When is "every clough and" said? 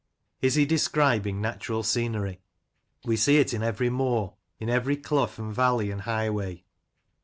4.67-5.53